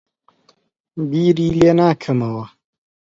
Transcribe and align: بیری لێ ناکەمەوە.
بیری 1.09 1.47
لێ 1.59 1.71
ناکەمەوە. 1.79 2.45